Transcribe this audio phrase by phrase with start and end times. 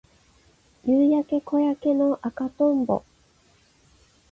[0.83, 3.03] 夕焼け小焼けの赤とんぼ